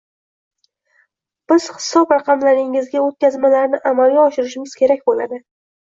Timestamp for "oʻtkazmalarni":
3.09-3.81